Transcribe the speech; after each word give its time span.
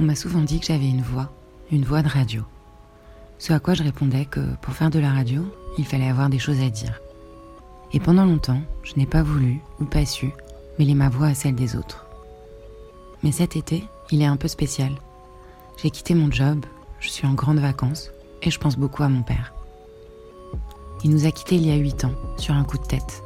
On 0.00 0.04
m'a 0.04 0.14
souvent 0.14 0.42
dit 0.42 0.60
que 0.60 0.66
j'avais 0.66 0.88
une 0.88 1.02
voix, 1.02 1.32
une 1.72 1.84
voix 1.84 2.02
de 2.02 2.08
radio. 2.08 2.42
Ce 3.38 3.52
à 3.52 3.58
quoi 3.58 3.74
je 3.74 3.82
répondais 3.82 4.26
que 4.26 4.54
pour 4.62 4.74
faire 4.74 4.90
de 4.90 5.00
la 5.00 5.10
radio, 5.10 5.44
il 5.76 5.84
fallait 5.84 6.08
avoir 6.08 6.28
des 6.28 6.38
choses 6.38 6.60
à 6.60 6.70
dire. 6.70 7.00
Et 7.92 7.98
pendant 7.98 8.24
longtemps, 8.24 8.60
je 8.84 8.94
n'ai 8.96 9.06
pas 9.06 9.24
voulu 9.24 9.60
ou 9.80 9.84
pas 9.84 10.06
su 10.06 10.30
mêler 10.78 10.94
ma 10.94 11.08
voix 11.08 11.26
à 11.26 11.34
celle 11.34 11.56
des 11.56 11.74
autres. 11.74 12.06
Mais 13.24 13.32
cet 13.32 13.56
été, 13.56 13.84
il 14.12 14.22
est 14.22 14.26
un 14.26 14.36
peu 14.36 14.46
spécial. 14.46 14.92
J'ai 15.82 15.90
quitté 15.90 16.14
mon 16.14 16.30
job, 16.30 16.64
je 17.00 17.08
suis 17.08 17.26
en 17.26 17.34
grande 17.34 17.58
vacances 17.58 18.12
et 18.42 18.52
je 18.52 18.58
pense 18.60 18.76
beaucoup 18.76 19.02
à 19.02 19.08
mon 19.08 19.22
père. 19.22 19.52
Il 21.02 21.10
nous 21.10 21.26
a 21.26 21.32
quittés 21.32 21.56
il 21.56 21.66
y 21.66 21.72
a 21.72 21.76
huit 21.76 22.04
ans, 22.04 22.14
sur 22.36 22.54
un 22.54 22.64
coup 22.64 22.78
de 22.78 22.86
tête. 22.86 23.24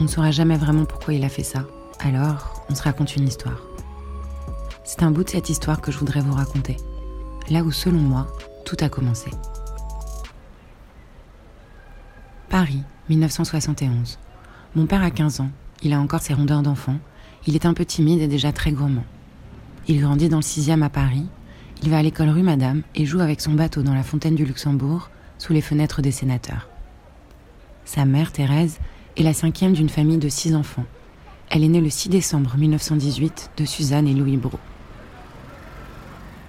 On 0.00 0.04
ne 0.04 0.08
saura 0.08 0.30
jamais 0.30 0.56
vraiment 0.56 0.86
pourquoi 0.86 1.12
il 1.12 1.24
a 1.24 1.28
fait 1.28 1.42
ça, 1.42 1.64
alors 2.00 2.64
on 2.70 2.74
se 2.74 2.82
raconte 2.82 3.16
une 3.16 3.28
histoire. 3.28 3.60
C'est 4.86 5.02
un 5.02 5.10
bout 5.10 5.24
de 5.24 5.30
cette 5.30 5.48
histoire 5.48 5.80
que 5.80 5.90
je 5.90 5.98
voudrais 5.98 6.20
vous 6.20 6.34
raconter, 6.34 6.76
là 7.48 7.62
où 7.62 7.72
selon 7.72 7.98
moi, 7.98 8.26
tout 8.66 8.76
a 8.80 8.90
commencé. 8.90 9.30
Paris, 12.50 12.82
1971. 13.08 14.18
Mon 14.74 14.84
père 14.84 15.02
a 15.02 15.10
15 15.10 15.40
ans, 15.40 15.50
il 15.82 15.94
a 15.94 16.00
encore 16.00 16.20
ses 16.20 16.34
rondeurs 16.34 16.60
d'enfant, 16.60 16.98
il 17.46 17.54
est 17.54 17.64
un 17.64 17.72
peu 17.72 17.86
timide 17.86 18.20
et 18.20 18.28
déjà 18.28 18.52
très 18.52 18.72
gourmand. 18.72 19.06
Il 19.88 20.02
grandit 20.02 20.28
dans 20.28 20.36
le 20.36 20.42
6e 20.42 20.82
à 20.82 20.90
Paris, 20.90 21.26
il 21.82 21.88
va 21.88 21.98
à 21.98 22.02
l'école 22.02 22.28
rue 22.28 22.42
Madame 22.42 22.82
et 22.94 23.06
joue 23.06 23.20
avec 23.20 23.40
son 23.40 23.52
bateau 23.52 23.82
dans 23.82 23.94
la 23.94 24.02
fontaine 24.02 24.34
du 24.34 24.44
Luxembourg, 24.44 25.08
sous 25.38 25.54
les 25.54 25.62
fenêtres 25.62 26.02
des 26.02 26.12
sénateurs. 26.12 26.68
Sa 27.86 28.04
mère, 28.04 28.32
Thérèse, 28.32 28.78
est 29.16 29.22
la 29.22 29.32
cinquième 29.32 29.72
d'une 29.72 29.88
famille 29.88 30.18
de 30.18 30.28
six 30.28 30.54
enfants. 30.54 30.84
Elle 31.48 31.64
est 31.64 31.68
née 31.68 31.80
le 31.80 31.90
6 31.90 32.10
décembre 32.10 32.54
1918 32.56 33.52
de 33.56 33.64
Suzanne 33.64 34.08
et 34.08 34.14
Louis 34.14 34.36
Brault. 34.36 34.60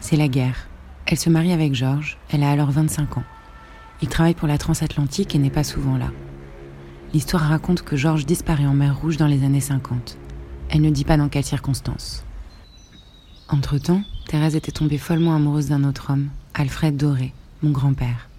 C'est 0.08 0.18
la 0.18 0.28
guerre. 0.28 0.68
Elle 1.08 1.18
se 1.18 1.32
marie 1.32 1.52
avec 1.52 1.74
Georges, 1.74 2.20
elle 2.30 2.44
a 2.44 2.52
alors 2.52 2.70
25 2.70 3.18
ans. 3.18 3.24
Il 4.04 4.08
travaille 4.08 4.36
pour 4.36 4.48
la 4.48 4.60
transatlantique 4.60 5.34
et 5.34 5.40
n'est 5.40 5.50
pas 5.50 5.64
souvent 5.64 5.98
là. 5.98 6.12
L'histoire 7.12 7.42
raconte 7.42 7.82
que 7.82 7.96
Georges 7.96 8.28
disparaît 8.28 8.68
en 8.68 8.76
mer 8.76 8.96
Rouge 9.00 9.18
dans 9.18 9.26
les 9.26 9.44
années 9.44 9.62
50. 9.62 10.20
Elle 10.70 10.82
ne 10.82 10.92
dit 10.92 11.06
pas 11.06 11.18
dans 11.18 11.28
quelles 11.28 11.44
circonstances. 11.44 12.24
Entre-temps, 13.50 14.04
Thérèse 14.28 14.56
était 14.56 14.72
tombée 14.72 15.00
follement 15.00 15.36
amoureuse 15.36 15.70
d'un 15.70 15.84
autre 15.84 16.12
homme, 16.12 16.30
Alfred 16.54 16.96
Doré, 16.96 17.34
mon 17.64 17.72
grand-père. 17.72 18.30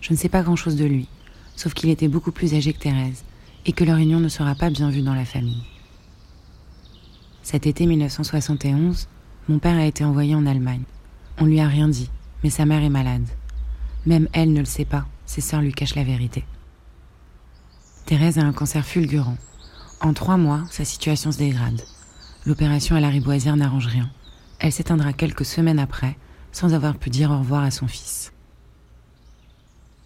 Je 0.00 0.12
ne 0.12 0.18
sais 0.18 0.28
pas 0.28 0.42
grand-chose 0.42 0.74
de 0.74 0.84
lui, 0.84 1.06
sauf 1.54 1.74
qu'il 1.74 1.90
était 1.90 2.08
beaucoup 2.08 2.32
plus 2.32 2.54
âgé 2.54 2.72
que 2.72 2.80
Thérèse, 2.80 3.22
et 3.66 3.72
que 3.72 3.84
leur 3.84 3.98
union 3.98 4.18
ne 4.18 4.28
sera 4.28 4.56
pas 4.56 4.70
bien 4.70 4.90
vue 4.90 5.02
dans 5.02 5.14
la 5.14 5.24
famille. 5.24 5.62
Cet 7.44 7.68
été 7.68 7.86
1971, 7.86 9.06
mon 9.48 9.58
père 9.58 9.78
a 9.78 9.86
été 9.86 10.04
envoyé 10.04 10.34
en 10.34 10.46
Allemagne. 10.46 10.82
On 11.38 11.46
lui 11.46 11.60
a 11.60 11.66
rien 11.66 11.88
dit, 11.88 12.10
mais 12.44 12.50
sa 12.50 12.66
mère 12.66 12.82
est 12.82 12.90
malade. 12.90 13.26
Même 14.04 14.28
elle 14.32 14.52
ne 14.52 14.60
le 14.60 14.66
sait 14.66 14.84
pas, 14.84 15.06
ses 15.24 15.40
sœurs 15.40 15.62
lui 15.62 15.72
cachent 15.72 15.94
la 15.94 16.04
vérité. 16.04 16.44
Thérèse 18.04 18.38
a 18.38 18.42
un 18.42 18.52
cancer 18.52 18.84
fulgurant. 18.84 19.36
En 20.00 20.12
trois 20.12 20.36
mois, 20.36 20.64
sa 20.70 20.84
situation 20.84 21.32
se 21.32 21.38
dégrade. 21.38 21.82
L'opération 22.46 22.94
à 22.94 23.00
la 23.00 23.08
riboisière 23.08 23.56
n'arrange 23.56 23.86
rien. 23.86 24.10
Elle 24.58 24.72
s'éteindra 24.72 25.12
quelques 25.12 25.44
semaines 25.44 25.78
après, 25.78 26.16
sans 26.52 26.74
avoir 26.74 26.96
pu 26.96 27.10
dire 27.10 27.30
au 27.30 27.38
revoir 27.38 27.62
à 27.62 27.70
son 27.70 27.86
fils. 27.86 28.32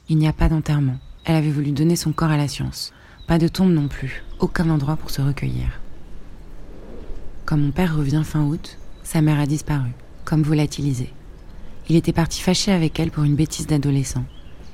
Il 0.08 0.18
n'y 0.18 0.28
a 0.28 0.32
pas 0.32 0.48
d'enterrement. 0.48 0.98
Elle 1.24 1.36
avait 1.36 1.50
voulu 1.50 1.72
donner 1.72 1.96
son 1.96 2.12
corps 2.12 2.30
à 2.30 2.36
la 2.36 2.48
science. 2.48 2.92
Pas 3.26 3.38
de 3.38 3.48
tombe 3.48 3.72
non 3.72 3.88
plus, 3.88 4.24
aucun 4.40 4.68
endroit 4.70 4.96
pour 4.96 5.10
se 5.10 5.22
recueillir. 5.22 5.80
Quand 7.44 7.56
mon 7.56 7.70
père 7.70 7.96
revient 7.96 8.22
fin 8.24 8.42
août, 8.42 8.78
sa 9.12 9.20
mère 9.20 9.40
a 9.40 9.46
disparu, 9.46 9.90
comme 10.24 10.42
volatilisée. 10.42 11.12
Il 11.90 11.96
était 11.96 12.14
parti 12.14 12.40
fâché 12.40 12.72
avec 12.72 12.98
elle 12.98 13.10
pour 13.10 13.24
une 13.24 13.34
bêtise 13.34 13.66
d'adolescent. 13.66 14.24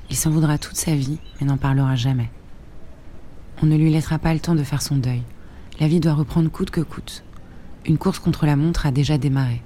Il 0.09 0.15
s'en 0.15 0.31
voudra 0.31 0.57
toute 0.57 0.77
sa 0.77 0.95
vie, 0.95 1.19
mais 1.39 1.45
n'en 1.45 1.57
parlera 1.57 1.97
jamais. 1.97 2.29
On 3.61 3.65
ne 3.65 3.75
lui 3.75 3.91
laissera 3.91 4.17
pas 4.17 4.33
le 4.33 4.39
temps 4.39 4.55
de 4.55 4.63
faire 4.63 4.81
son 4.81 4.95
deuil. 4.95 5.23
La 5.81 5.89
vie 5.89 5.99
doit 5.99 6.13
reprendre 6.13 6.49
coûte 6.49 6.69
que 6.69 6.79
coûte. 6.79 7.25
Une 7.85 7.97
course 7.97 8.19
contre 8.19 8.45
la 8.45 8.55
montre 8.55 8.85
a 8.85 8.91
déjà 8.91 9.17
démarré. 9.17 9.61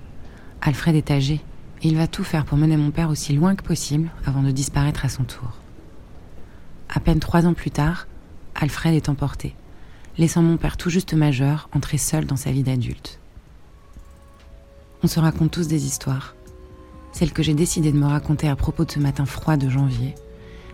Alfred 0.60 0.96
est 0.96 1.12
âgé, 1.12 1.36
et 1.84 1.88
il 1.88 1.96
va 1.96 2.08
tout 2.08 2.24
faire 2.24 2.44
pour 2.44 2.58
mener 2.58 2.76
mon 2.76 2.90
père 2.90 3.12
aussi 3.12 3.36
loin 3.36 3.54
que 3.54 3.64
possible 3.64 4.10
avant 4.26 4.42
de 4.42 4.50
disparaître 4.50 5.06
à 5.06 5.10
son 5.10 5.24
tour. 5.24 5.60
À 6.90 7.00
peine 7.00 7.20
trois 7.20 7.46
ans 7.46 7.54
plus 7.54 7.70
tard, 7.70 8.08
Alfred 8.56 8.96
est 8.96 9.10
emporté, 9.10 9.54
laissant 10.18 10.42
mon 10.42 10.58
père 10.58 10.78
tout 10.78 10.90
juste 10.90 11.14
majeur 11.14 11.70
entrer 11.74 12.00
seul 12.00 12.26
dans 12.26 12.38
sa 12.38 12.52
vie 12.52 12.64
d'adulte. 12.64 13.20
On 15.04 15.08
se 15.08 15.20
raconte 15.20 15.52
tous 15.52 15.68
des 15.68 15.86
histoires. 15.86 16.34
Celle 17.12 17.34
que 17.34 17.44
j'ai 17.44 17.54
décidé 17.54 17.92
de 17.92 17.98
me 17.98 18.08
raconter 18.08 18.48
à 18.48 18.56
propos 18.56 18.86
de 18.86 18.92
ce 18.92 19.00
matin 19.00 19.26
froid 19.26 19.58
de 19.58 19.70
janvier, 19.70 20.16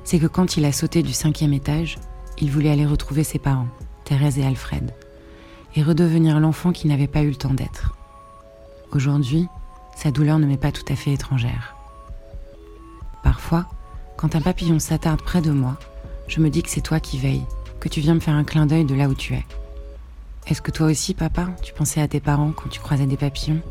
c'est 0.03 0.19
que 0.19 0.27
quand 0.27 0.55
il 0.55 0.65
a 0.65 0.71
sauté 0.71 1.01
du 1.01 1.13
cinquième 1.13 1.51
étage, 1.51 1.97
il 2.37 2.51
voulait 2.51 2.69
aller 2.69 2.85
retrouver 2.85 3.23
ses 3.23 3.39
parents, 3.39 3.67
Thérèse 4.05 4.37
et 4.37 4.45
Alfred, 4.45 4.93
et 5.75 5.81
redevenir 5.81 6.39
l'enfant 6.39 6.71
qui 6.71 6.87
n'avait 6.87 7.07
pas 7.07 7.23
eu 7.23 7.29
le 7.29 7.35
temps 7.35 7.55
d'être. 7.55 7.95
Aujourd'hui, 8.91 9.47
sa 9.95 10.11
douleur 10.11 10.37
ne 10.37 10.45
m'est 10.45 10.57
pas 10.57 10.71
tout 10.71 10.85
à 10.93 10.95
fait 10.95 11.13
étrangère. 11.13 11.75
Parfois, 13.23 13.65
quand 14.15 14.35
un 14.35 14.41
papillon 14.41 14.77
s'attarde 14.77 15.23
près 15.23 15.41
de 15.41 15.51
moi, 15.51 15.77
je 16.27 16.39
me 16.39 16.51
dis 16.51 16.61
que 16.61 16.69
c'est 16.69 16.81
toi 16.81 16.99
qui 16.99 17.17
veilles, 17.17 17.45
que 17.79 17.89
tu 17.89 17.99
viens 17.99 18.13
me 18.13 18.19
faire 18.19 18.35
un 18.35 18.43
clin 18.43 18.67
d'œil 18.67 18.85
de 18.85 18.95
là 18.95 19.09
où 19.09 19.15
tu 19.15 19.33
es. 19.33 19.45
Est-ce 20.45 20.61
que 20.61 20.71
toi 20.71 20.87
aussi, 20.87 21.15
papa, 21.15 21.47
tu 21.63 21.73
pensais 21.73 21.99
à 22.01 22.07
tes 22.07 22.19
parents 22.19 22.51
quand 22.51 22.69
tu 22.69 22.79
croisais 22.79 23.07
des 23.07 23.17
papillons? 23.17 23.61